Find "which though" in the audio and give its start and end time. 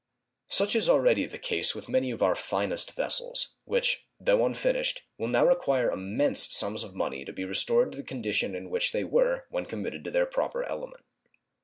3.65-4.43